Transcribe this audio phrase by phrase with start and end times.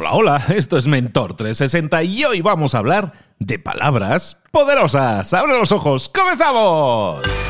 [0.00, 5.34] Hola, hola, esto es Mentor 360 y hoy vamos a hablar de palabras poderosas.
[5.34, 6.08] ¡Abre los ojos!
[6.08, 7.47] ¡Comenzamos!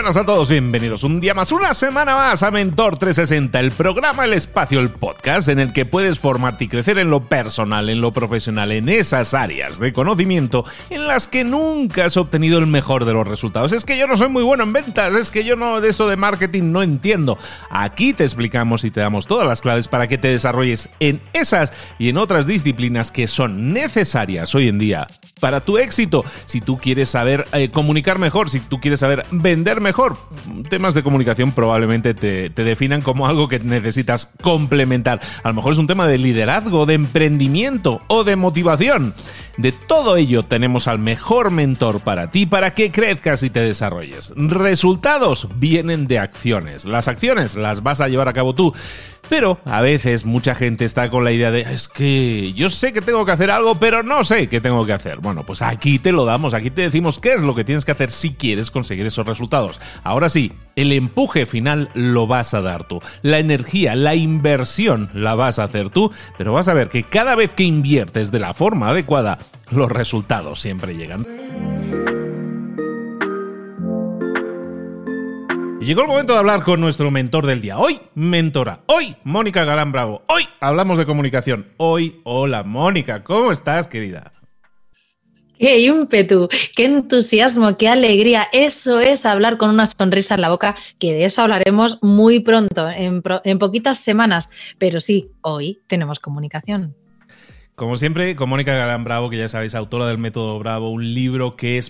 [0.00, 4.24] Buenas a todos, bienvenidos un día más, una semana más a Mentor 360, el programa
[4.24, 8.00] El Espacio, el podcast en el que puedes formarte y crecer en lo personal, en
[8.00, 13.04] lo profesional, en esas áreas de conocimiento en las que nunca has obtenido el mejor
[13.04, 13.74] de los resultados.
[13.74, 16.08] Es que yo no soy muy bueno en ventas, es que yo no de esto
[16.08, 17.36] de marketing no entiendo.
[17.68, 21.74] Aquí te explicamos y te damos todas las claves para que te desarrolles en esas
[21.98, 25.08] y en otras disciplinas que son necesarias hoy en día
[25.40, 26.24] para tu éxito.
[26.46, 29.89] Si tú quieres saber eh, comunicar mejor, si tú quieres saber vender mejor.
[30.68, 35.20] Temas de comunicación probablemente te, te, definan como algo que necesitas complementar.
[35.42, 39.14] A lo mejor es un tema de liderazgo, de emprendimiento o de motivación.
[39.56, 44.32] De todo ello tenemos al mejor mentor para ti para que crezcas y te desarrolles.
[44.36, 46.84] Resultados vienen de acciones.
[46.84, 48.72] Las acciones las vas a llevar a cabo tú.
[49.30, 53.00] Pero a veces mucha gente está con la idea de es que yo sé que
[53.00, 55.18] tengo que hacer algo, pero no sé qué tengo que hacer.
[55.18, 57.92] Bueno, pues aquí te lo damos, aquí te decimos qué es lo que tienes que
[57.92, 59.80] hacer si quieres conseguir esos resultados.
[60.02, 63.00] Ahora sí, el empuje final lo vas a dar tú.
[63.22, 67.36] La energía, la inversión la vas a hacer tú, pero vas a ver que cada
[67.36, 69.38] vez que inviertes de la forma adecuada,
[69.70, 71.24] los resultados siempre llegan.
[75.80, 77.78] Y llegó el momento de hablar con nuestro mentor del día.
[77.78, 78.80] Hoy, mentora.
[78.84, 80.22] Hoy, Mónica Galán Bravo.
[80.26, 81.68] Hoy hablamos de comunicación.
[81.78, 84.34] Hoy, hola Mónica, ¿cómo estás, querida?
[85.58, 86.50] ¡Qué ímpetu!
[86.76, 87.78] ¡Qué entusiasmo!
[87.78, 88.46] ¡Qué alegría!
[88.52, 92.90] Eso es hablar con una sonrisa en la boca, que de eso hablaremos muy pronto,
[92.90, 94.50] en, en poquitas semanas.
[94.76, 96.94] Pero sí, hoy tenemos comunicación.
[97.74, 101.56] Como siempre, con Mónica Galán Bravo, que ya sabéis, autora del Método Bravo, un libro
[101.56, 101.88] que es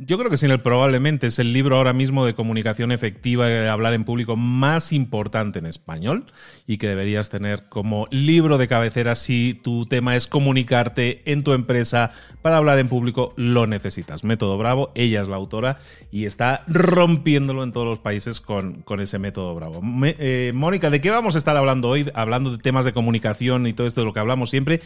[0.00, 3.68] yo creo que sin el probablemente es el libro ahora mismo de comunicación efectiva de
[3.68, 6.26] hablar en público más importante en español
[6.66, 11.52] y que deberías tener como libro de cabecera si tu tema es comunicarte en tu
[11.52, 12.12] empresa
[12.42, 14.24] para hablar en público, lo necesitas.
[14.24, 15.78] Método Bravo, ella es la autora
[16.10, 19.80] y está rompiéndolo en todos los países con, con ese método Bravo.
[20.04, 22.10] Eh, Mónica, ¿de qué vamos a estar hablando hoy?
[22.14, 24.80] Hablando de temas de comunicación y todo esto de lo que hablamos siempre.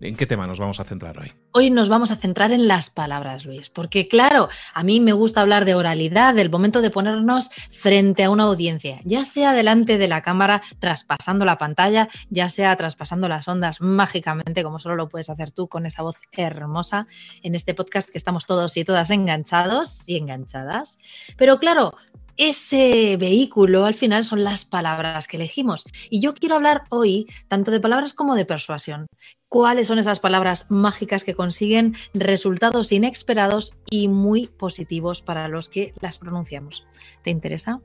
[0.00, 1.32] ¿En qué tema nos vamos a centrar hoy?
[1.52, 5.40] Hoy nos vamos a centrar en las palabras, Luis, porque claro, a mí me gusta
[5.40, 10.08] hablar de oralidad, del momento de ponernos frente a una audiencia, ya sea delante de
[10.08, 15.30] la cámara, traspasando la pantalla, ya sea traspasando las ondas mágicamente, como solo lo puedes
[15.30, 17.06] hacer tú con esa voz hermosa
[17.42, 20.98] en este podcast que estamos todos y todas enganchados y enganchadas.
[21.36, 21.94] Pero claro,
[22.38, 25.84] ese vehículo al final son las palabras que elegimos.
[26.08, 29.06] Y yo quiero hablar hoy tanto de palabras como de persuasión.
[29.48, 35.94] ¿Cuáles son esas palabras mágicas que consiguen resultados inesperados y muy positivos para los que
[36.00, 36.86] las pronunciamos?
[37.22, 37.80] ¿Te interesa?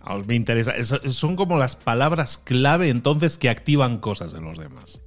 [0.00, 0.72] Ah, me interesa.
[0.82, 5.02] son como las palabras clave entonces que activan cosas en los demás.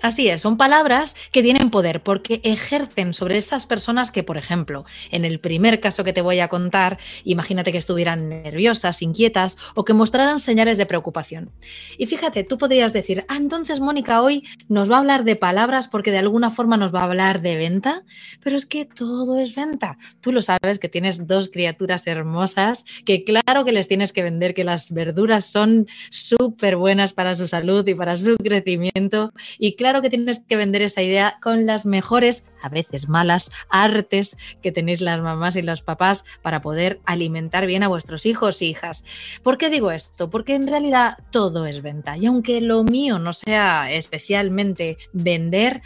[0.00, 4.84] Así es, son palabras que tienen poder porque ejercen sobre esas personas que, por ejemplo,
[5.10, 9.84] en el primer caso que te voy a contar, imagínate que estuvieran nerviosas, inquietas o
[9.84, 11.50] que mostraran señales de preocupación.
[11.98, 15.88] Y fíjate, tú podrías decir, ah, entonces Mónica hoy nos va a hablar de palabras
[15.88, 18.04] porque de alguna forma nos va a hablar de venta,
[18.40, 19.98] pero es que todo es venta.
[20.20, 24.54] Tú lo sabes que tienes dos criaturas hermosas, que claro que les tienes que vender,
[24.54, 29.87] que las verduras son súper buenas para su salud y para su crecimiento y claro
[29.88, 34.70] claro que tienes que vender esa idea con las mejores, a veces malas, artes que
[34.70, 39.06] tenéis las mamás y los papás para poder alimentar bien a vuestros hijos e hijas.
[39.42, 40.28] ¿Por qué digo esto?
[40.28, 45.80] Porque en realidad todo es venta y aunque lo mío no sea especialmente vender,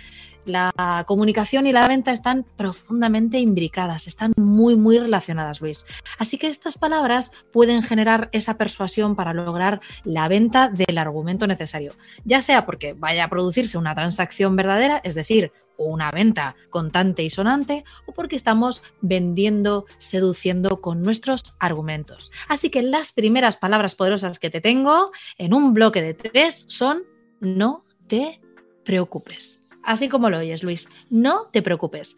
[0.44, 5.86] la comunicación y la venta están profundamente imbricadas, están muy, muy relacionadas, Luis.
[6.18, 11.94] Así que estas palabras pueden generar esa persuasión para lograr la venta del argumento necesario,
[12.24, 17.30] ya sea porque vaya a producirse una transacción verdadera, es decir, una venta contante y
[17.30, 22.30] sonante, o porque estamos vendiendo, seduciendo con nuestros argumentos.
[22.48, 27.02] Así que las primeras palabras poderosas que te tengo en un bloque de tres son
[27.40, 28.40] no te
[28.84, 30.88] preocupes así como lo oyes, Luis.
[31.10, 32.16] No te preocupes.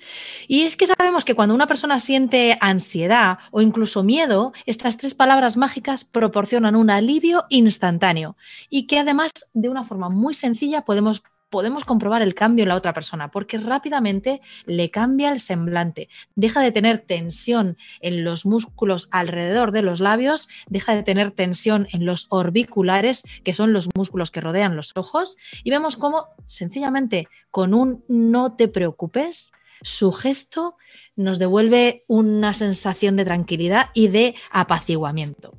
[0.48, 5.14] Y es que sabemos que cuando una persona siente ansiedad o incluso miedo, estas tres
[5.14, 8.36] palabras mágicas proporcionan un alivio instantáneo
[8.70, 11.22] y que además de una forma muy sencilla podemos
[11.54, 16.60] podemos comprobar el cambio en la otra persona, porque rápidamente le cambia el semblante, deja
[16.60, 22.06] de tener tensión en los músculos alrededor de los labios, deja de tener tensión en
[22.06, 27.72] los orbiculares, que son los músculos que rodean los ojos, y vemos cómo sencillamente con
[27.72, 30.74] un no te preocupes, su gesto
[31.14, 35.56] nos devuelve una sensación de tranquilidad y de apaciguamiento.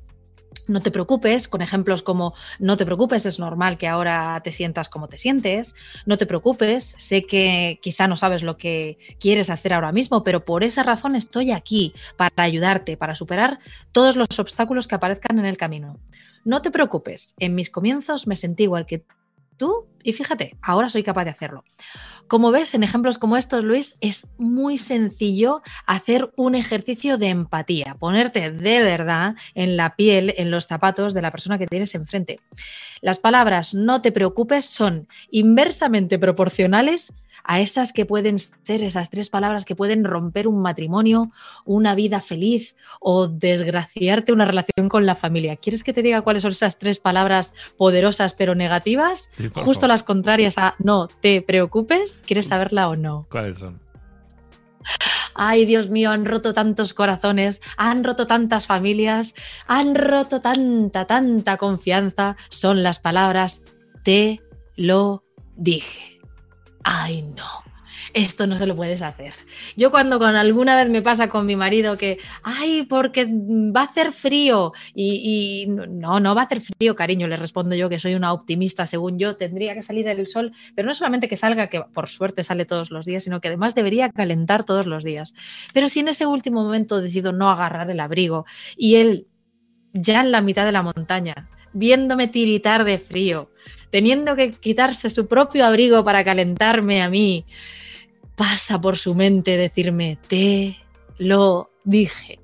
[0.68, 4.88] No te preocupes, con ejemplos como no te preocupes, es normal que ahora te sientas
[4.88, 5.76] como te sientes,
[6.06, 10.44] no te preocupes, sé que quizá no sabes lo que quieres hacer ahora mismo, pero
[10.44, 13.60] por esa razón estoy aquí para ayudarte, para superar
[13.92, 15.98] todos los obstáculos que aparezcan en el camino.
[16.44, 19.04] No te preocupes, en mis comienzos me sentí igual que
[19.56, 21.64] tú y fíjate, ahora soy capaz de hacerlo.
[22.28, 27.96] Como ves, en ejemplos como estos, Luis, es muy sencillo hacer un ejercicio de empatía,
[27.98, 32.40] ponerte de verdad en la piel, en los zapatos de la persona que tienes enfrente.
[33.00, 37.14] Las palabras no te preocupes son inversamente proporcionales
[37.44, 41.30] a esas que pueden ser esas tres palabras que pueden romper un matrimonio,
[41.64, 45.56] una vida feliz o desgraciarte una relación con la familia.
[45.56, 49.30] ¿Quieres que te diga cuáles son esas tres palabras poderosas pero negativas?
[49.54, 52.22] Justo las contrarias a no te preocupes.
[52.26, 53.26] ¿Quieres saberla o no?
[53.30, 53.78] ¿Cuáles son?
[55.38, 59.34] Ay, Dios mío, han roto tantos corazones, han roto tantas familias,
[59.66, 62.36] han roto tanta, tanta confianza.
[62.50, 63.62] Son las palabras
[64.06, 64.40] te
[64.76, 65.24] lo
[65.56, 66.20] dije
[66.84, 67.64] ay no,
[68.14, 69.34] esto no se lo puedes hacer.
[69.76, 73.84] Yo cuando con alguna vez me pasa con mi marido que, ay, porque va a
[73.84, 78.14] hacer frío y, no, no va a hacer frío, cariño, le respondo yo que soy
[78.14, 81.80] una optimista, según yo, tendría que salir el sol, pero no solamente que salga, que
[81.80, 85.34] por suerte sale todos los días, sino que además debería calentar todos los días.
[85.72, 89.26] Pero si en ese último momento decido no agarrar el abrigo y él
[89.92, 93.50] ya en la mitad de la montaña, viéndome tiritar de frío,
[93.90, 97.44] teniendo que quitarse su propio abrigo para calentarme a mí,
[98.36, 100.76] pasa por su mente decirme, te
[101.18, 102.38] lo dije.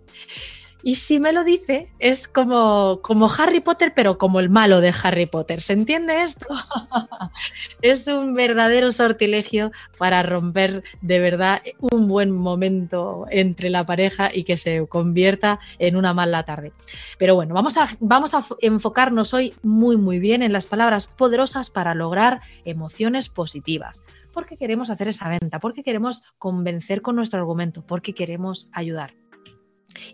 [0.83, 4.93] Y si me lo dice, es como, como Harry Potter, pero como el malo de
[5.03, 5.61] Harry Potter.
[5.63, 6.47] ¿Se entiende esto?
[7.83, 14.45] es un verdadero sortilegio para romper de verdad un buen momento entre la pareja y
[14.45, 16.73] que se convierta en una mala tarde.
[17.19, 21.71] Pero bueno, vamos a, vamos a enfocarnos hoy muy, muy bien en las palabras poderosas
[21.71, 24.03] para lograr emociones positivas
[24.33, 29.15] porque queremos hacer esa venta, porque queremos convencer con nuestro argumento, porque queremos ayudar.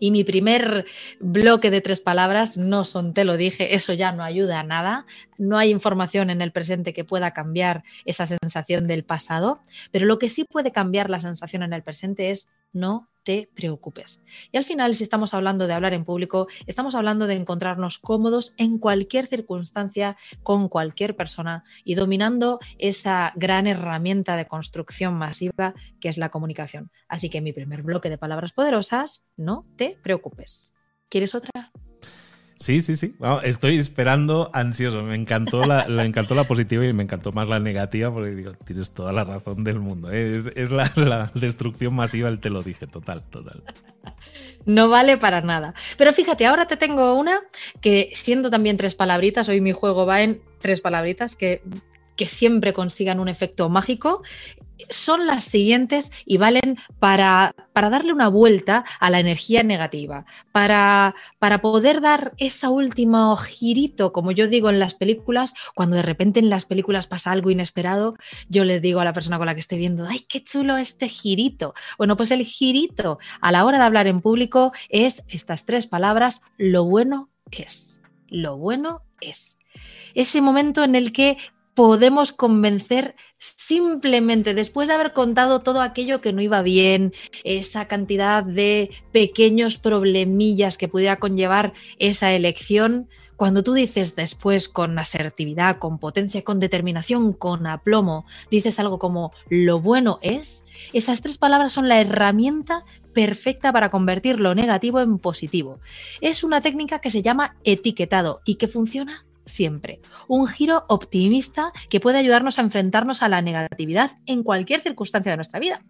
[0.01, 0.85] Y mi primer
[1.21, 5.07] bloque de tres palabras no son te lo dije, eso ya no ayuda a nada,
[5.37, 10.19] no hay información en el presente que pueda cambiar esa sensación del pasado, pero lo
[10.19, 14.23] que sí puede cambiar la sensación en el presente es no te preocupes.
[14.53, 18.55] Y al final, si estamos hablando de hablar en público, estamos hablando de encontrarnos cómodos
[18.57, 26.09] en cualquier circunstancia, con cualquier persona y dominando esa gran herramienta de construcción masiva que
[26.09, 26.91] es la comunicación.
[27.07, 30.73] Así que mi primer bloque de palabras poderosas, no te preocupes.
[31.11, 31.71] ¿Quieres otra?
[32.59, 33.15] Sí, sí, sí.
[33.45, 35.03] estoy esperando ansioso.
[35.05, 38.91] Me encantó la, encantó la positiva y me encantó más la negativa porque digo, tienes
[38.91, 40.11] toda la razón del mundo.
[40.11, 40.43] ¿eh?
[40.57, 43.63] Es, la, destrucción masiva, el te lo dije, total, total.
[44.67, 45.73] No vale para nada.
[45.97, 47.41] Pero fíjate, ahora te tengo una
[47.81, 51.63] que siendo también tres palabritas, hoy mi juego va en tres palabritas que
[52.19, 54.23] que siempre consigan un efecto mágico
[54.91, 61.15] son las siguientes y valen para, para, darle una vuelta a la energía negativa, para,
[61.39, 66.41] para poder dar ese último girito, como yo digo en las películas, cuando de repente
[66.41, 68.17] en las películas pasa algo inesperado,
[68.49, 71.09] yo les digo a la persona con la que estoy viendo, ¡ay, qué chulo este
[71.09, 71.75] girito!
[71.97, 76.43] Bueno, pues el girito a la hora de hablar en público es estas tres palabras,
[76.57, 79.59] lo bueno es, lo bueno es
[80.15, 81.37] ese momento en el que
[81.79, 88.43] podemos convencer simplemente después de haber contado todo aquello que no iba bien, esa cantidad
[88.43, 96.01] de pequeños problemillas que pudiera conllevar esa elección, cuando tú dices después con asertividad, con
[96.01, 101.87] potencia, con determinación, con aplomo, dices algo como lo bueno es, esas tres palabras son
[101.87, 105.79] la herramienta perfecta para convertir lo negativo en positivo.
[106.21, 110.01] Es una técnica que se llama etiquetado y que funciona siempre.
[110.29, 115.37] Un giro optimista que puede ayudarnos a enfrentarnos a la negatividad en cualquier circunstancia de
[115.37, 115.81] nuestra vida.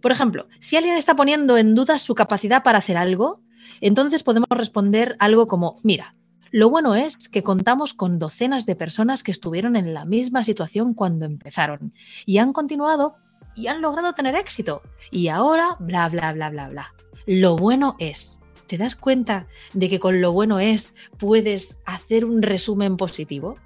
[0.00, 3.42] Por ejemplo, si alguien está poniendo en duda su capacidad para hacer algo,
[3.80, 6.14] entonces podemos responder algo como, mira,
[6.52, 10.94] lo bueno es que contamos con docenas de personas que estuvieron en la misma situación
[10.94, 11.92] cuando empezaron
[12.24, 13.16] y han continuado
[13.56, 14.82] y han logrado tener éxito.
[15.10, 16.94] Y ahora, bla, bla, bla, bla, bla.
[17.26, 22.42] Lo bueno es ¿Te das cuenta de que con lo bueno es puedes hacer un
[22.42, 23.58] resumen positivo?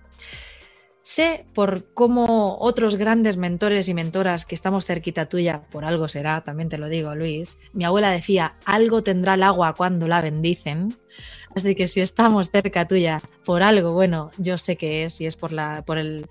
[1.02, 6.42] Sé por cómo otros grandes mentores y mentoras que estamos cerquita tuya, por algo será,
[6.42, 7.58] también te lo digo, Luis.
[7.72, 10.96] Mi abuela decía, algo tendrá el agua cuando la bendicen.
[11.56, 15.34] Así que si estamos cerca tuya por algo, bueno, yo sé que es y es
[15.34, 16.28] por, la, por el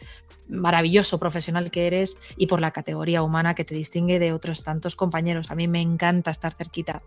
[0.49, 4.95] maravilloso profesional que eres y por la categoría humana que te distingue de otros tantos
[4.95, 5.51] compañeros.
[5.51, 7.03] A mí me encanta estar cerquita.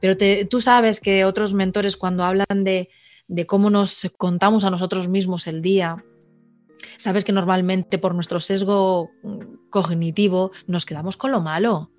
[0.00, 0.16] Pero
[0.48, 2.90] tú sabes que otros mentores cuando hablan de,
[3.28, 6.04] de cómo nos contamos a nosotros mismos el día,
[6.98, 9.10] sabes que normalmente por nuestro sesgo
[9.70, 11.90] cognitivo nos quedamos con lo malo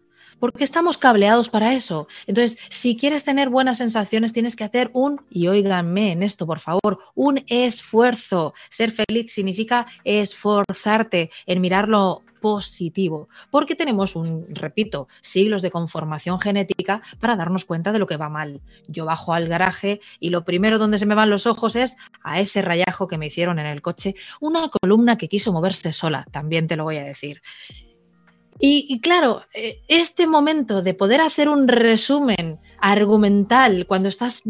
[0.43, 2.09] porque estamos cableados para eso.
[2.27, 6.59] Entonces, si quieres tener buenas sensaciones, tienes que hacer un, y óiganme en esto, por
[6.59, 8.53] favor, un esfuerzo.
[8.69, 17.01] Ser feliz significa esforzarte en mirarlo positivo, porque tenemos un, repito, siglos de conformación genética
[17.21, 18.59] para darnos cuenta de lo que va mal.
[18.89, 22.41] Yo bajo al garaje y lo primero donde se me van los ojos es a
[22.41, 26.67] ese rayajo que me hicieron en el coche, una columna que quiso moverse sola, también
[26.67, 27.41] te lo voy a decir.
[28.59, 34.43] Y, claro, eh, este momento de poder hacer un resumen argumental cuando estás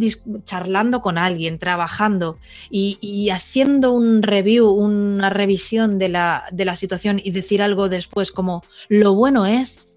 [0.46, 2.38] charlando con alguien, trabajando
[2.70, 8.64] y, haciendo un review, una revisión de la, de situación y decir algo después como
[8.90, 9.94] lo bueno es,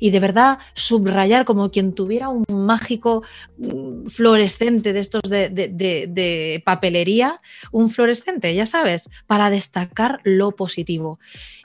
[0.00, 3.22] y de verdad subrayar como quien tuviera un mágico
[3.58, 11.18] mm, fluorescente de estos de, de, papelería, un fluorescente, ya sabes, para destacar lo positivo.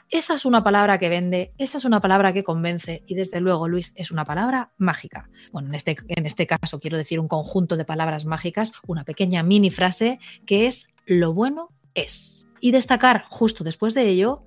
[0.09, 3.67] Esa es una palabra que vende, esa es una palabra que convence y desde luego,
[3.67, 5.29] Luis, es una palabra mágica.
[5.51, 9.43] Bueno, en este, en este caso quiero decir un conjunto de palabras mágicas, una pequeña
[9.43, 12.47] mini frase que es lo bueno es.
[12.61, 14.43] Y destacar justo después de ello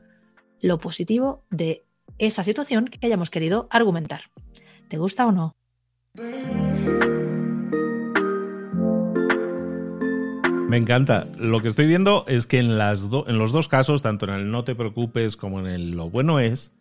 [0.61, 1.85] lo positivo de
[2.19, 4.31] esa situación que hayamos querido argumentar.
[4.89, 5.55] ¿Te gusta o no?
[10.71, 11.27] Me encanta.
[11.37, 14.53] Lo que estoy viendo es que en, las en los dos casos, tanto en el
[14.53, 16.73] no te preocupes como en el lo bueno es,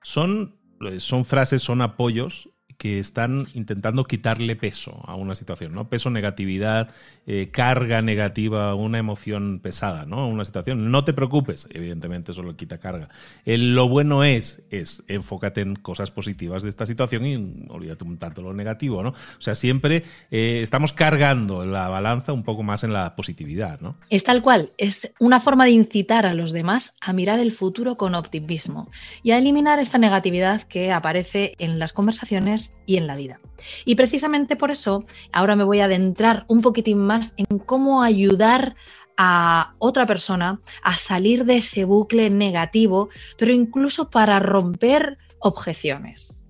[0.00, 0.54] son,
[0.98, 2.50] son frases, son apoyos
[2.82, 5.88] que están intentando quitarle peso a una situación, ¿no?
[5.88, 6.92] Peso, negatividad,
[7.28, 10.26] eh, carga negativa, una emoción pesada, ¿no?
[10.26, 10.90] Una situación.
[10.90, 13.08] No te preocupes, evidentemente eso lo quita carga.
[13.46, 17.36] lo bueno es, es enfócate en cosas positivas de esta situación y
[17.68, 19.10] olvídate un tanto lo negativo, ¿no?
[19.10, 23.94] O sea, siempre eh, estamos cargando la balanza un poco más en la positividad, ¿no?
[24.10, 27.96] Es tal cual, es una forma de incitar a los demás a mirar el futuro
[27.96, 28.90] con optimismo
[29.22, 33.40] y a eliminar esa negatividad que aparece en las conversaciones y en la vida.
[33.84, 38.74] Y precisamente por eso ahora me voy a adentrar un poquitín más en cómo ayudar
[39.16, 46.41] a otra persona a salir de ese bucle negativo, pero incluso para romper objeciones.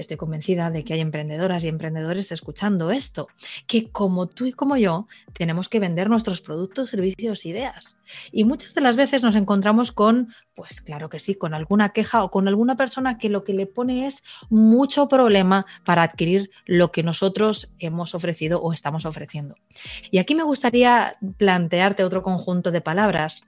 [0.00, 3.28] Estoy convencida de que hay emprendedoras y emprendedores escuchando esto,
[3.66, 7.96] que como tú y como yo tenemos que vender nuestros productos, servicios, ideas.
[8.32, 12.24] Y muchas de las veces nos encontramos con, pues claro que sí, con alguna queja
[12.24, 16.90] o con alguna persona que lo que le pone es mucho problema para adquirir lo
[16.92, 19.56] que nosotros hemos ofrecido o estamos ofreciendo.
[20.10, 23.42] Y aquí me gustaría plantearte otro conjunto de palabras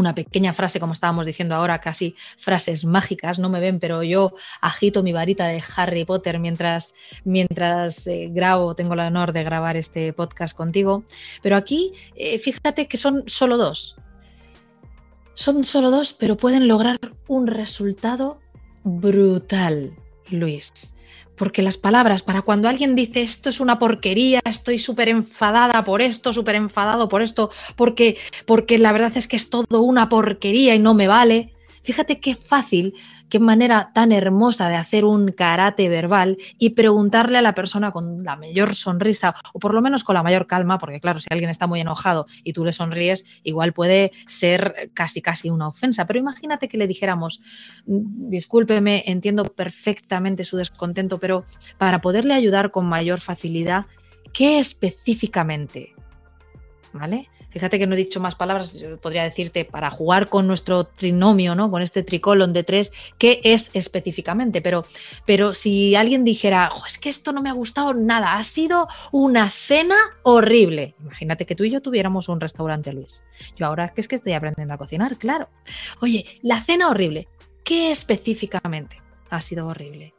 [0.00, 4.32] una pequeña frase, como estábamos diciendo ahora, casi frases mágicas, no me ven, pero yo
[4.60, 9.76] agito mi varita de Harry Potter mientras, mientras eh, grabo, tengo el honor de grabar
[9.76, 11.04] este podcast contigo.
[11.42, 13.96] Pero aquí, eh, fíjate que son solo dos.
[15.34, 18.38] Son solo dos, pero pueden lograr un resultado
[18.84, 19.96] brutal,
[20.30, 20.93] Luis.
[21.36, 26.00] Porque las palabras, para cuando alguien dice esto es una porquería, estoy súper enfadada por
[26.00, 30.74] esto, súper enfadado por esto, porque, porque la verdad es que es todo una porquería
[30.74, 31.52] y no me vale.
[31.82, 32.94] Fíjate qué fácil
[33.28, 38.24] qué manera tan hermosa de hacer un karate verbal y preguntarle a la persona con
[38.24, 41.50] la mayor sonrisa o por lo menos con la mayor calma, porque claro, si alguien
[41.50, 46.06] está muy enojado y tú le sonríes, igual puede ser casi casi una ofensa.
[46.06, 47.40] Pero imagínate que le dijéramos,
[47.86, 51.44] mm, discúlpeme, entiendo perfectamente su descontento, pero
[51.78, 53.86] para poderle ayudar con mayor facilidad,
[54.32, 55.93] ¿qué específicamente?
[56.94, 57.28] ¿Vale?
[57.50, 61.68] Fíjate que no he dicho más palabras, podría decirte para jugar con nuestro trinomio, ¿no?
[61.68, 64.62] Con este tricolon de tres, ¿qué es específicamente?
[64.62, 64.86] Pero,
[65.26, 69.50] pero si alguien dijera, es que esto no me ha gustado nada, ha sido una
[69.50, 70.94] cena horrible.
[71.00, 73.24] Imagínate que tú y yo tuviéramos un restaurante, Luis.
[73.56, 75.48] Yo ahora es que estoy aprendiendo a cocinar, claro.
[76.00, 77.26] Oye, la cena horrible,
[77.64, 80.14] ¿qué específicamente ha sido horrible?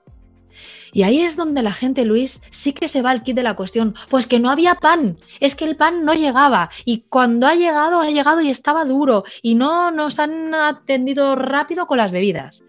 [0.94, 3.56] Y ahí es donde la gente, Luis, sí que se va al kit de la
[3.56, 3.96] cuestión.
[4.10, 6.70] Pues que no había pan, es que el pan no llegaba.
[6.86, 9.24] Y cuando ha llegado, ha llegado y estaba duro.
[9.42, 12.64] Y no nos han atendido rápido con las bebidas.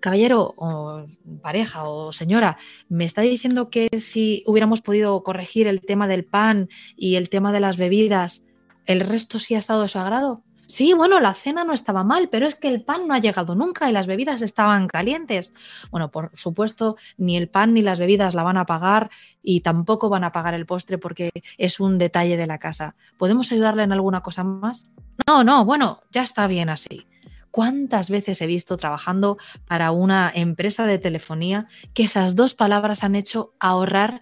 [0.00, 1.06] Caballero o
[1.42, 2.56] pareja o señora,
[2.88, 7.52] me está diciendo que si hubiéramos podido corregir el tema del pan y el tema
[7.52, 8.44] de las bebidas,
[8.84, 10.42] ¿el resto sí ha estado de su agrado?
[10.66, 13.54] Sí, bueno, la cena no estaba mal, pero es que el pan no ha llegado
[13.54, 15.54] nunca y las bebidas estaban calientes.
[15.90, 19.10] Bueno, por supuesto, ni el pan ni las bebidas la van a pagar
[19.42, 22.96] y tampoco van a pagar el postre porque es un detalle de la casa.
[23.16, 24.90] ¿Podemos ayudarle en alguna cosa más?
[25.26, 27.06] No, no, bueno, ya está bien así.
[27.52, 33.14] ¿Cuántas veces he visto trabajando para una empresa de telefonía que esas dos palabras han
[33.14, 34.20] hecho ahorrar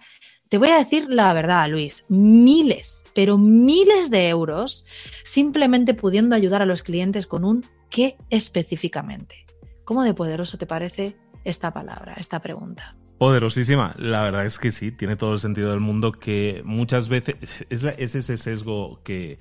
[0.49, 4.85] te voy a decir la verdad, Luis, miles, pero miles de euros
[5.23, 9.45] simplemente pudiendo ayudar a los clientes con un qué específicamente.
[9.85, 12.95] ¿Cómo de poderoso te parece esta palabra, esta pregunta?
[13.17, 17.65] Poderosísima, la verdad es que sí, tiene todo el sentido del mundo que muchas veces
[17.69, 19.39] es, ese sesgo que,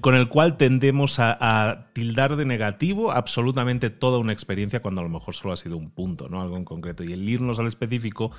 [0.00, 5.04] con el cual tendemos a, a, tildar de negativo absolutamente toda una experiencia cuando a
[5.04, 6.40] lo mejor solo ha sido un punto, ¿no?
[6.40, 7.04] Algo en concreto.
[7.04, 8.30] Y el irnos al específico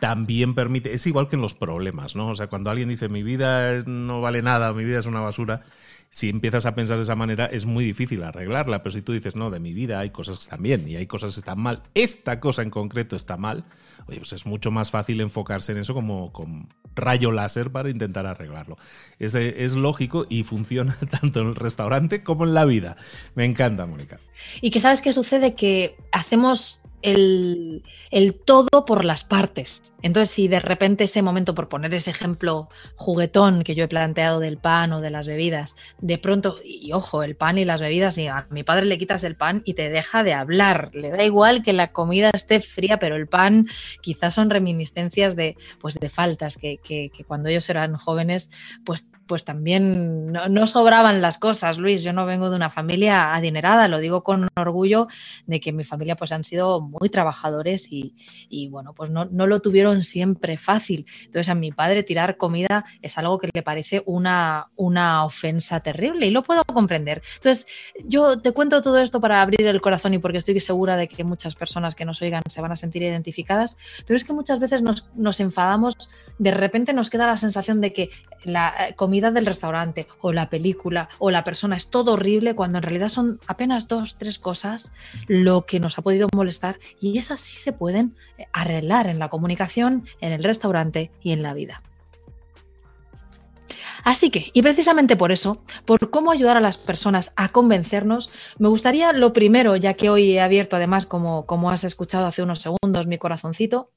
[0.00, 2.28] también permite, es igual que en los problemas, ¿no?
[2.28, 5.62] O sea, cuando alguien dice mi vida no vale nada, mi vida es una basura,
[6.10, 9.36] si empiezas a pensar de esa manera es muy difícil arreglarla, pero si tú dices,
[9.36, 11.84] no, de mi vida hay cosas que están bien y hay cosas que están mal,
[11.94, 13.64] esta cosa en concreto está mal,
[14.08, 18.26] oye, pues es mucho más fácil enfocarse en eso como con rayo láser para intentar
[18.26, 18.76] arreglarlo.
[19.20, 22.96] Es, es lógico y funciona tanto en el restaurante como en la vida.
[23.36, 24.18] Me encanta, Mónica.
[24.60, 27.82] Y que sabes qué sucede, que hacemos el,
[28.44, 29.92] todo por las partes.
[30.02, 34.40] Entonces, si de repente ese momento, por poner ese ejemplo juguetón que yo he planteado
[34.40, 38.16] del pan o de las bebidas, de pronto, y ojo, el pan y las bebidas,
[38.18, 40.90] y a mi padre le quitas el pan y te deja de hablar.
[40.94, 43.68] Le da igual que la comida esté fría, pero el pan
[44.00, 48.50] quizás son reminiscencias de, pues, de faltas que, que cuando ellos eran jóvenes,
[48.84, 52.02] pues pues también no, sobraban las cosas, Luis.
[52.02, 55.06] Yo no vengo de una familia adinerada, lo digo con orgullo
[55.46, 60.02] de que mi familia pues han sido muy trabajadores y, bueno, pues no, lo tuvieron
[60.02, 61.06] siempre fácil.
[61.26, 66.26] Entonces a mi padre tirar comida es algo que le parece una, una ofensa terrible
[66.26, 67.22] y lo puedo comprender.
[67.36, 67.68] Entonces
[68.04, 71.22] yo te cuento todo esto para abrir el corazón y porque estoy segura de que
[71.22, 73.76] muchas personas que nos oigan se van a sentir identificadas,
[74.08, 75.94] pero es que muchas veces nos, nos enfadamos,
[76.36, 78.10] de repente nos queda la sensación de que
[78.42, 82.82] la eh, del restaurante o la película o la persona es todo horrible cuando en
[82.82, 84.94] realidad son apenas dos, tres cosas
[85.26, 89.28] lo que nos ha podido molestar y esas sí se pueden eh, arreglar en la
[89.28, 91.82] comunicación, en el restaurante y en la vida.
[94.02, 98.68] Así que, y precisamente por eso, por cómo ayudar a las personas a convencernos, me
[98.68, 102.60] gustaría lo primero, ya que hoy he abierto además, como, como has escuchado hace unos
[102.60, 103.90] segundos, mi corazoncito,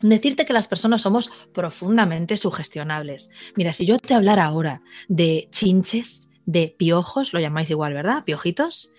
[0.00, 3.30] Decirte que las personas somos profundamente sugestionables.
[3.56, 8.24] Mira, si yo te hablara ahora de chinches, de piojos, lo llamáis igual, ¿verdad?
[8.24, 8.92] Piojitos.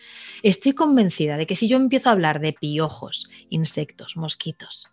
[0.44, 4.90] Estoy convencida de que si yo empiezo a hablar de piojos, insectos, mosquitos,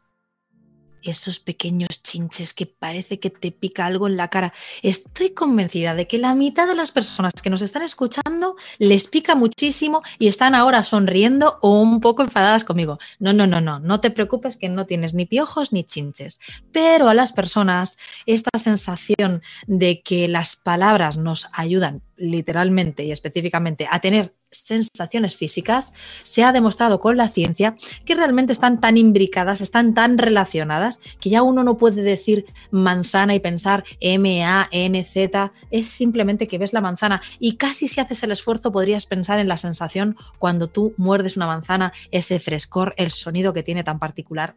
[1.04, 4.52] esos pequeños chinches que parece que te pica algo en la cara.
[4.82, 9.34] Estoy convencida de que la mitad de las personas que nos están escuchando les pica
[9.34, 12.98] muchísimo y están ahora sonriendo o un poco enfadadas conmigo.
[13.18, 16.40] No, no, no, no, no te preocupes que no tienes ni piojos ni chinches.
[16.72, 23.86] Pero a las personas esta sensación de que las palabras nos ayudan literalmente y específicamente
[23.90, 29.60] a tener sensaciones físicas, se ha demostrado con la ciencia que realmente están tan imbricadas,
[29.60, 36.46] están tan relacionadas, que ya uno no puede decir manzana y pensar M-A-N-Z, es simplemente
[36.46, 40.16] que ves la manzana y casi si haces el esfuerzo podrías pensar en la sensación
[40.38, 44.54] cuando tú muerdes una manzana, ese frescor, el sonido que tiene tan particular.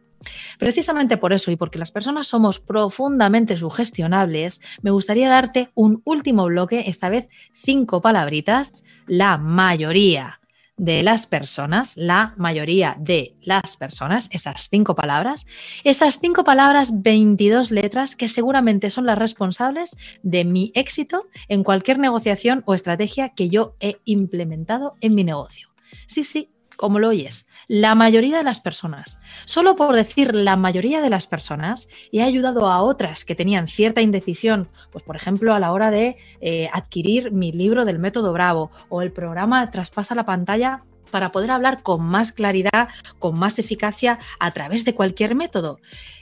[0.58, 6.46] Precisamente por eso y porque las personas somos profundamente sugestionables, me gustaría darte un último
[6.46, 10.40] bloque, esta vez cinco palabritas, la mayoría
[10.78, 15.46] de las personas, la mayoría de las personas, esas cinco palabras,
[15.84, 21.98] esas cinco palabras, 22 letras que seguramente son las responsables de mi éxito en cualquier
[21.98, 25.68] negociación o estrategia que yo he implementado en mi negocio.
[26.06, 29.20] Sí, sí, como lo oyes, la mayoría de las personas.
[29.46, 34.00] Solo por decir la mayoría de las personas, he ayudado a otras que tenían cierta
[34.00, 38.70] indecisión, pues por ejemplo a la hora de eh, adquirir mi libro del método Bravo
[38.88, 44.18] o el programa Traspasa la pantalla para poder hablar con más claridad, con más eficacia
[44.38, 45.80] a través de cualquier método.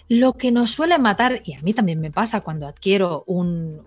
[0.09, 3.85] Lo que nos suele matar, y a mí también me pasa cuando adquiero un,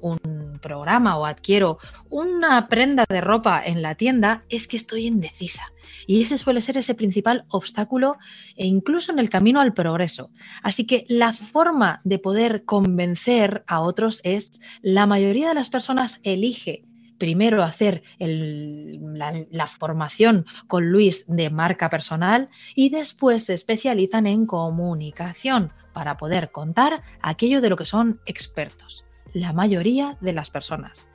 [0.61, 1.77] programa o adquiero
[2.09, 5.63] una prenda de ropa en la tienda, es que estoy indecisa.
[6.05, 8.17] Y ese suele ser ese principal obstáculo
[8.57, 10.31] e incluso en el camino al progreso.
[10.61, 16.19] Así que la forma de poder convencer a otros es, la mayoría de las personas
[16.23, 16.83] elige
[17.19, 25.71] primero hacer la, formación con Luis de marca personal y después se especializan en comunicación
[25.93, 29.03] para poder contar aquello de lo que son expertos,
[29.33, 31.07] la mayoría de las personas.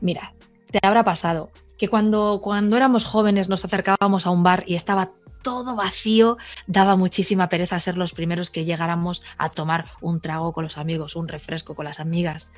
[0.00, 0.34] Mira,
[0.70, 5.12] te habrá pasado que cuando, cuando éramos jóvenes nos acercábamos a un bar y estaba
[5.42, 10.64] todo vacío, daba muchísima pereza ser los primeros que llegáramos a tomar un trago con
[10.64, 12.52] los amigos, un refresco con las amigas.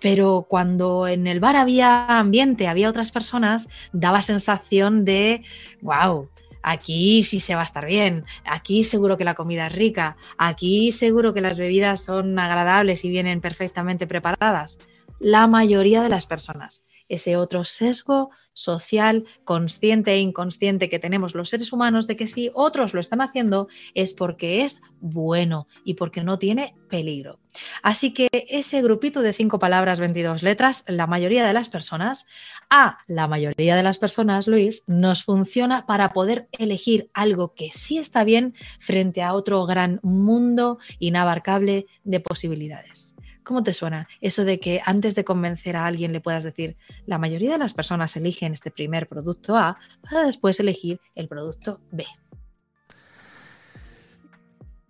[0.00, 5.42] Pero cuando en el bar había ambiente, había otras personas, daba sensación de,
[5.80, 6.28] wow,
[6.62, 10.92] aquí sí se va a estar bien, aquí seguro que la comida es rica, aquí
[10.92, 14.78] seguro que las bebidas son agradables y vienen perfectamente preparadas.
[15.20, 21.50] La mayoría de las personas ese otro sesgo social consciente e inconsciente que tenemos los
[21.50, 26.22] seres humanos de que si otros lo están haciendo es porque es bueno y porque
[26.24, 27.40] no tiene peligro.
[27.82, 32.26] Así que ese grupito de cinco palabras, 22 letras, la mayoría de las personas,
[32.70, 37.98] a la mayoría de las personas, Luis, nos funciona para poder elegir algo que sí
[37.98, 43.13] está bien frente a otro gran mundo inabarcable de posibilidades.
[43.44, 46.76] ¿Cómo te suena eso de que antes de convencer a alguien le puedas decir,
[47.06, 51.80] la mayoría de las personas eligen este primer producto A para después elegir el producto
[51.92, 52.04] B?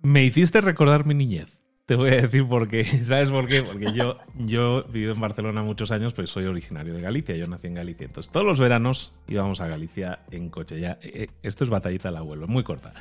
[0.02, 1.56] Me hiciste recordar mi niñez.
[1.86, 2.84] Te voy a decir por qué.
[3.04, 3.62] ¿Sabes por qué?
[3.62, 7.36] Porque yo, yo he vivido en Barcelona muchos años, pues soy originario de Galicia.
[7.36, 8.06] Yo nací en Galicia.
[8.06, 10.80] Entonces, todos los veranos íbamos a Galicia en coche.
[10.80, 12.94] Ya, eh, esto es batallita al abuelo, muy corta.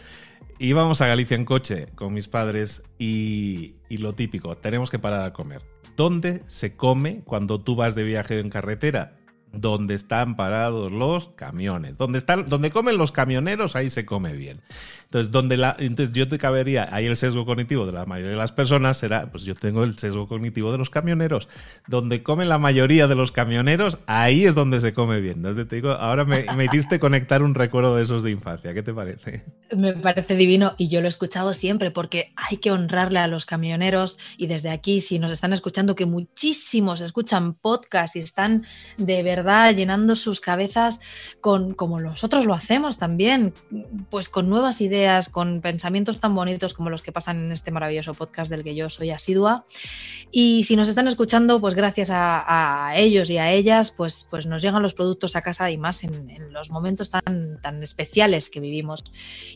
[0.59, 5.25] Íbamos a Galicia en coche con mis padres y, y lo típico, tenemos que parar
[5.25, 5.61] a comer.
[5.95, 9.17] ¿Dónde se come cuando tú vas de viaje en carretera?
[9.53, 11.97] Donde están parados los camiones.
[11.97, 14.61] Donde, están, donde comen los camioneros, ahí se come bien.
[15.05, 18.37] Entonces, donde la, entonces yo te cabería, ahí el sesgo cognitivo de la mayoría de
[18.37, 21.47] las personas será, pues yo tengo el sesgo cognitivo de los camioneros.
[21.87, 25.35] Donde comen la mayoría de los camioneros, ahí es donde se come bien.
[25.37, 28.73] Entonces te digo, ahora me, me hiciste conectar un recuerdo de esos de infancia.
[28.73, 29.45] ¿Qué te parece?
[29.75, 33.45] Me parece divino y yo lo he escuchado siempre porque hay que honrarle a los
[33.45, 38.65] camioneros y desde aquí, si nos están escuchando, que muchísimos escuchan podcast y están
[38.97, 40.99] de verdad llenando sus cabezas
[41.41, 43.53] con, como nosotros lo hacemos también,
[44.09, 48.13] pues con nuevas ideas con pensamientos tan bonitos como los que pasan en este maravilloso
[48.13, 49.65] podcast del que yo soy asidua.
[50.31, 54.61] Y si nos están escuchando, pues gracias a, ellos y a ellas, pues, pues nos
[54.61, 59.03] llegan los productos a casa y más en, los momentos tan, tan especiales que vivimos.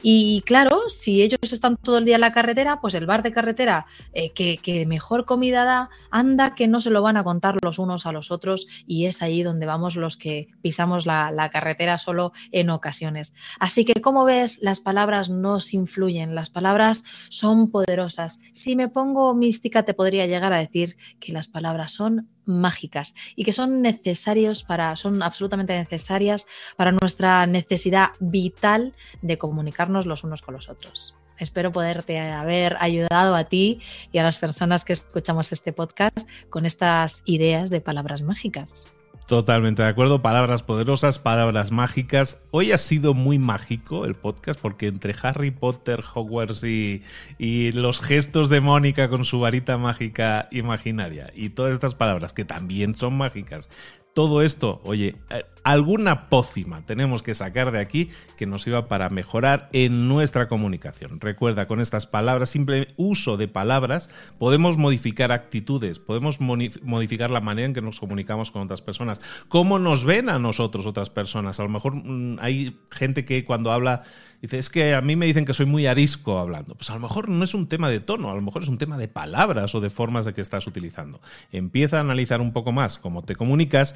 [0.03, 3.31] Y claro, si ellos están todo el día en la carretera, pues el bar de
[3.31, 7.79] carretera eh, que, mejor comida da, anda que no se lo van a contar los
[7.79, 11.97] unos a los otros y es ahí donde vamos los que pisamos la, la carretera
[11.97, 13.33] solo en ocasiones.
[13.59, 18.39] Así que, como ves, las palabras nos influyen, las palabras son poderosas.
[18.53, 23.43] Si me pongo mística, te podría llegar a decir que las palabras son mágicas y
[23.43, 30.41] que son necesarios para, son absolutamente necesarias para nuestra necesidad vital de comunicarnos los unos
[30.41, 31.13] con los otros.
[31.37, 33.79] Espero poderte haber ayudado a ti
[34.11, 36.17] y a las personas que escuchamos este podcast
[36.49, 38.87] con estas ideas de palabras mágicas.
[39.27, 40.21] Totalmente de acuerdo.
[40.21, 42.45] Palabras poderosas, palabras mágicas.
[42.49, 47.03] Hoy ha sido muy mágico el podcast porque entre Harry Potter, Hogwarts y,
[47.73, 52.95] los gestos de Mónica con su varita mágica imaginaria y todas estas palabras que también
[52.95, 53.69] son mágicas,
[54.13, 59.09] todo esto, oye, eh, alguna pócima tenemos que sacar de aquí que nos iba para
[59.09, 61.19] mejorar en nuestra comunicación.
[61.19, 67.65] Recuerda, con estas palabras, simple uso de palabras, podemos modificar actitudes, podemos modificar la manera
[67.65, 71.59] en que nos comunicamos con otras personas, cómo nos ven a nosotros otras personas.
[71.59, 74.03] A lo mejor mm, hay gente que cuando habla
[74.41, 76.75] dice, es que a mí me dicen que soy muy arisco hablando.
[76.75, 78.77] Pues a lo mejor no es un tema de tono, a lo mejor es un
[78.77, 81.19] tema de palabras o de formas de que estás utilizando.
[81.51, 83.95] Empieza a analizar un poco más cómo te comunicas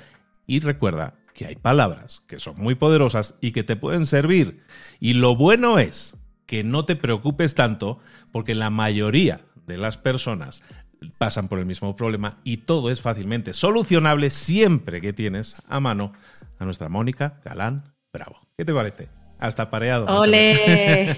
[0.51, 4.65] y recuerda que hay palabras que son muy poderosas y que te pueden servir.
[4.99, 7.99] Y lo bueno es que no te preocupes tanto
[8.33, 10.61] porque la mayoría de las personas
[11.17, 16.11] pasan por el mismo problema y todo es fácilmente solucionable siempre que tienes a mano
[16.59, 18.35] a nuestra Mónica Galán Bravo.
[18.57, 19.20] ¿Qué te parece?
[19.41, 20.05] Hasta pareado.
[20.19, 21.17] ¡Ole!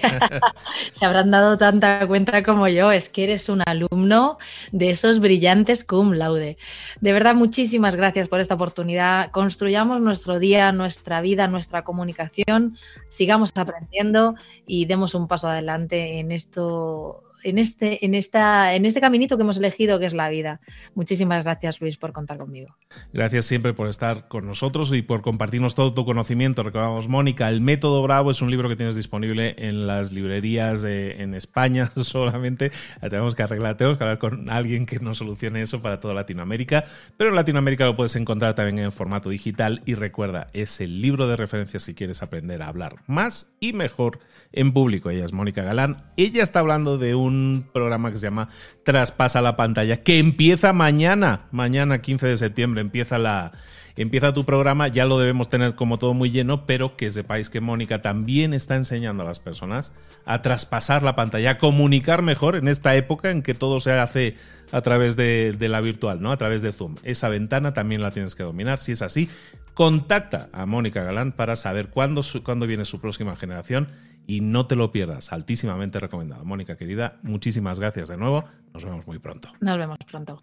[0.92, 2.90] Se habrán dado tanta cuenta como yo.
[2.90, 4.38] Es que eres un alumno
[4.72, 6.56] de esos brillantes cum laude.
[7.02, 9.30] De verdad, muchísimas gracias por esta oportunidad.
[9.30, 12.78] Construyamos nuestro día, nuestra vida, nuestra comunicación.
[13.10, 19.00] Sigamos aprendiendo y demos un paso adelante en esto en este, en, esta, en este
[19.00, 20.60] caminito que hemos elegido, que es la vida.
[20.94, 22.74] Muchísimas gracias, Luis, por contar conmigo.
[23.12, 26.62] Gracias siempre por estar con nosotros y por compartirnos todo tu conocimiento.
[26.62, 31.34] Recordamos, Mónica, El Método Bravo es un libro que tienes disponible en las librerías en
[31.34, 32.72] España solamente.
[33.00, 36.84] Tenemos que arreglar, tenemos que hablar con alguien que nos solucione eso para toda Latinoamérica.
[37.16, 39.82] Pero en Latinoamérica lo puedes encontrar también en formato digital.
[39.84, 44.20] Y recuerda, es el libro de referencia si quieres aprender a hablar más y mejor
[44.52, 45.10] en público.
[45.10, 45.98] Ella es Mónica Galán.
[46.16, 47.33] Ella está hablando de un
[47.72, 48.48] programa que se llama
[48.82, 53.52] Traspasa la pantalla, que empieza mañana, mañana 15 de septiembre, empieza la
[53.96, 57.60] empieza tu programa, ya lo debemos tener como todo muy lleno, pero que sepáis que
[57.60, 59.92] Mónica también está enseñando a las personas
[60.24, 64.36] a traspasar la pantalla, a comunicar mejor en esta época en que todo se hace
[64.72, 66.32] a través de, la virtual, ¿no?
[66.32, 66.96] A través de Zoom.
[67.04, 68.78] Esa ventana también la tienes que dominar.
[68.78, 69.28] Si es así,
[69.74, 73.88] contacta a Mónica Galán para saber cuándo, cuándo viene su próxima generación
[74.26, 75.32] y no te lo pierdas.
[75.32, 76.44] Altísimamente recomendado.
[76.44, 78.44] Mónica, querida, muchísimas gracias de nuevo.
[78.72, 79.50] Nos vemos muy pronto.
[79.60, 80.42] Nos vemos pronto.